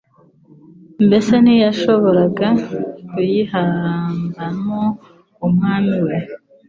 [1.05, 2.47] Mbese ntiyashoboraga
[3.09, 4.81] kuyihambamo
[5.47, 6.17] Umwami we?